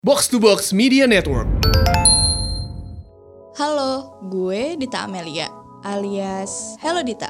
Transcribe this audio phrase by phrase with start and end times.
[0.00, 1.44] Box to Box Media Network.
[3.60, 5.52] Halo, gue Dita Amelia,
[5.84, 7.28] alias Hello Dita.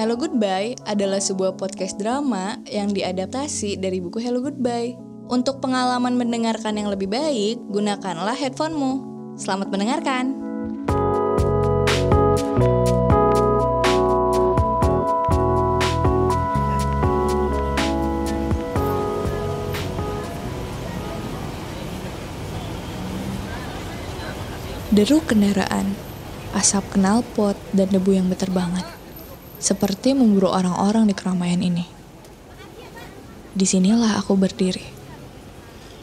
[0.00, 4.96] Hello Goodbye adalah sebuah podcast drama yang diadaptasi dari buku Hello Goodbye.
[5.28, 9.04] Untuk pengalaman mendengarkan yang lebih baik, gunakanlah headphonemu.
[9.36, 10.40] Selamat mendengarkan.
[25.00, 25.96] Deruk kendaraan,
[26.52, 28.84] asap knalpot, dan debu yang berterbangan.
[29.56, 31.88] Seperti memburu orang-orang di keramaian ini.
[33.56, 34.84] Di sinilah aku berdiri.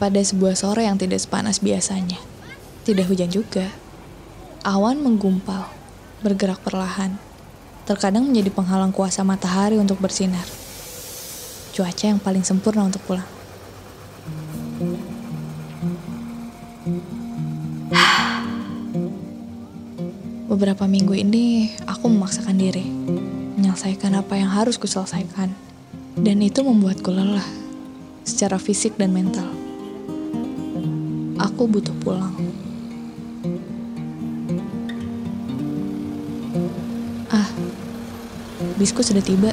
[0.02, 2.18] Pada sebuah sore yang tidak sepanas biasanya.
[2.82, 3.70] Tidak hujan juga.
[4.66, 5.70] Awan menggumpal,
[6.26, 7.22] bergerak perlahan.
[7.86, 10.50] Terkadang menjadi penghalang kuasa matahari untuk bersinar.
[11.70, 13.30] Cuaca yang paling sempurna untuk pulang.
[20.48, 22.80] Beberapa minggu ini aku memaksakan diri
[23.60, 25.52] menyelesaikan apa yang harus kuselesaikan.
[26.16, 27.44] Dan itu membuatku lelah
[28.24, 29.44] secara fisik dan mental.
[31.36, 32.32] Aku butuh pulang.
[37.28, 37.48] Ah,
[38.80, 39.52] bisku sudah tiba.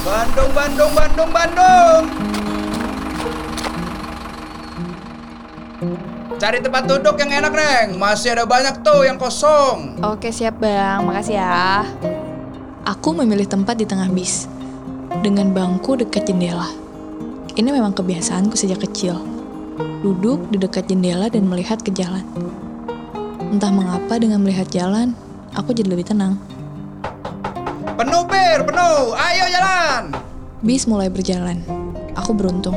[0.00, 2.04] Bandung, Bandung, Bandung, Bandung.
[6.42, 8.02] Cari tempat duduk yang enak, Neng.
[8.02, 10.02] Masih ada banyak tuh yang kosong.
[10.02, 11.06] Oke, siap Bang.
[11.06, 11.86] Makasih ya.
[12.82, 14.50] Aku memilih tempat di tengah bis
[15.22, 16.66] dengan bangku dekat jendela.
[17.54, 19.22] Ini memang kebiasaanku sejak kecil.
[20.02, 22.26] Duduk di dekat jendela dan melihat ke jalan.
[23.38, 25.14] Entah mengapa dengan melihat jalan,
[25.54, 26.42] aku jadi lebih tenang.
[27.94, 29.14] Penuh, Bir, penuh.
[29.14, 30.10] Ayo jalan.
[30.58, 31.62] Bis mulai berjalan.
[32.18, 32.74] Aku beruntung,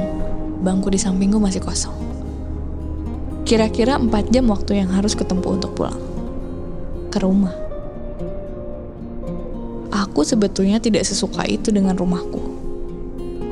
[0.61, 2.14] bangku di sampingku masih kosong.
[3.45, 6.01] Kira-kira 4 jam waktu yang harus ketempuh untuk pulang.
[7.13, 7.53] Ke rumah.
[9.93, 12.41] Aku sebetulnya tidak sesuka itu dengan rumahku.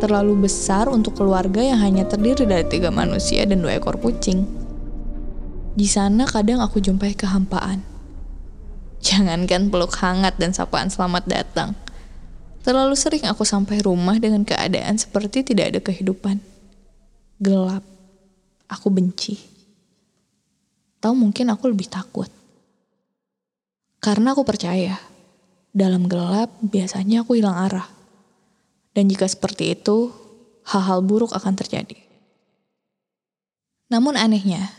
[0.02, 4.50] Terlalu besar untuk keluarga yang hanya terdiri dari tiga manusia dan dua ekor kucing.
[5.78, 7.86] Di sana kadang aku jumpai kehampaan.
[8.98, 11.78] Jangankan peluk hangat dan sapaan selamat datang.
[12.66, 16.42] Terlalu sering aku sampai rumah dengan keadaan seperti tidak ada kehidupan.
[17.38, 17.86] Gelap.
[18.74, 19.53] Aku benci
[21.04, 22.32] atau mungkin aku lebih takut.
[24.00, 24.96] Karena aku percaya,
[25.76, 27.92] dalam gelap biasanya aku hilang arah.
[28.96, 30.16] Dan jika seperti itu,
[30.64, 32.00] hal-hal buruk akan terjadi.
[33.92, 34.72] Namun anehnya,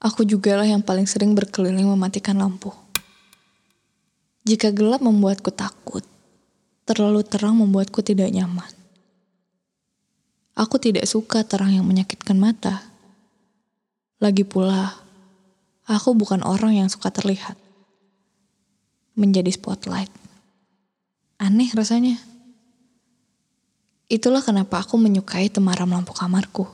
[0.00, 2.72] aku juga lah yang paling sering berkeliling mematikan lampu.
[4.48, 6.08] Jika gelap membuatku takut,
[6.88, 8.72] terlalu terang membuatku tidak nyaman.
[10.56, 12.80] Aku tidak suka terang yang menyakitkan mata.
[14.24, 15.09] Lagi pula,
[15.90, 17.58] Aku bukan orang yang suka terlihat.
[19.18, 20.06] Menjadi spotlight.
[21.42, 22.14] Aneh rasanya.
[24.06, 26.70] Itulah kenapa aku menyukai temaram lampu kamarku.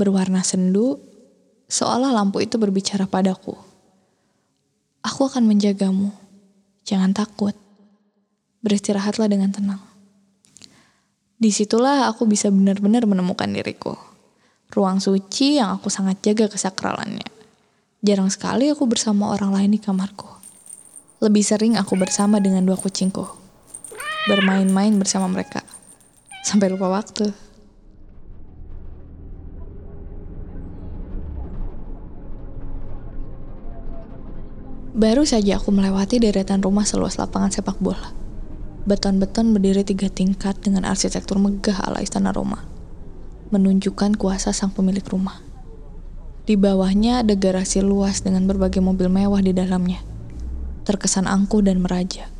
[0.00, 0.96] Berwarna sendu,
[1.68, 3.52] seolah lampu itu berbicara padaku.
[5.04, 6.08] Aku akan menjagamu.
[6.88, 7.52] Jangan takut.
[8.64, 9.84] Beristirahatlah dengan tenang.
[11.36, 13.92] Di situlah aku bisa benar-benar menemukan diriku.
[14.72, 17.37] Ruang suci yang aku sangat jaga kesakralannya.
[17.98, 20.30] Jarang sekali aku bersama orang lain di kamarku.
[21.18, 23.26] Lebih sering aku bersama dengan dua kucingku.
[24.30, 25.66] Bermain-main bersama mereka.
[26.46, 27.26] Sampai lupa waktu.
[34.94, 38.14] Baru saja aku melewati deretan rumah seluas lapangan sepak bola.
[38.86, 42.62] Beton-beton berdiri tiga tingkat dengan arsitektur megah ala istana Roma.
[43.50, 45.47] Menunjukkan kuasa sang pemilik rumah.
[46.48, 50.00] Di bawahnya ada garasi luas dengan berbagai mobil mewah di dalamnya.
[50.88, 52.32] Terkesan angkuh dan meraja.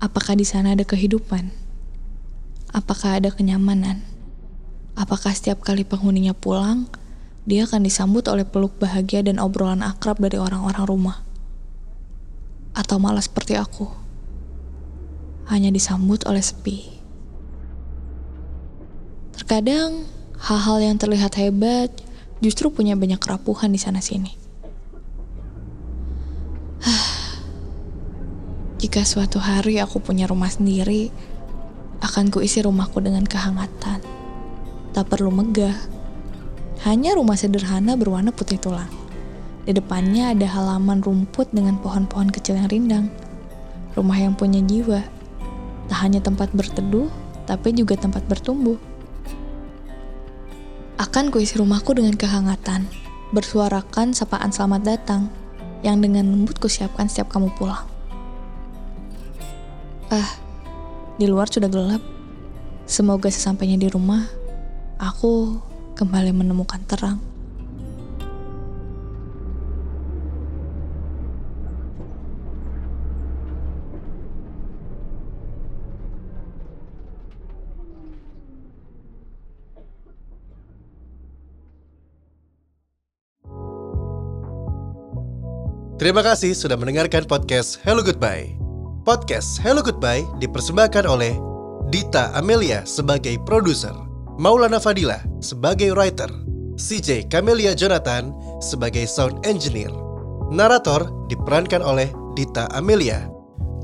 [0.00, 1.52] Apakah di sana ada kehidupan?
[2.72, 4.00] Apakah ada kenyamanan?
[4.96, 6.88] Apakah setiap kali penghuninya pulang,
[7.44, 11.20] dia akan disambut oleh peluk bahagia dan obrolan akrab dari orang-orang rumah?
[12.72, 13.92] Atau malah seperti aku,
[15.52, 16.88] hanya disambut oleh sepi.
[19.36, 20.08] Terkadang
[20.44, 21.88] hal-hal yang terlihat hebat
[22.44, 24.36] justru punya banyak kerapuhan di sana sini.
[28.84, 31.08] Jika suatu hari aku punya rumah sendiri,
[32.04, 34.04] akan kuisi rumahku dengan kehangatan.
[34.92, 35.72] Tak perlu megah.
[36.84, 38.92] Hanya rumah sederhana berwarna putih tulang.
[39.64, 43.08] Di depannya ada halaman rumput dengan pohon-pohon kecil yang rindang.
[43.96, 45.00] Rumah yang punya jiwa.
[45.88, 47.08] Tak hanya tempat berteduh,
[47.48, 48.76] tapi juga tempat bertumbuh.
[50.94, 52.86] Akan kuisi rumahku dengan kehangatan,
[53.34, 55.26] bersuarakan sapaan selamat datang,
[55.82, 57.82] yang dengan lembut kusiapkan setiap kamu pulang.
[60.14, 60.38] Ah,
[61.18, 61.98] di luar sudah gelap.
[62.86, 64.22] Semoga sesampainya di rumah,
[65.02, 65.58] aku
[65.98, 67.33] kembali menemukan terang.
[86.04, 88.52] Terima kasih sudah mendengarkan podcast Hello Goodbye.
[89.08, 91.32] Podcast Hello Goodbye dipersembahkan oleh
[91.88, 93.96] Dita Amelia sebagai produser,
[94.36, 96.28] Maulana Fadila sebagai writer,
[96.76, 99.88] CJ Camelia Jonathan sebagai sound engineer.
[100.52, 103.24] Narator diperankan oleh Dita Amelia.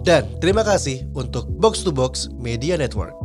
[0.04, 3.16] Dan terima kasih untuk Box to Box Media Network.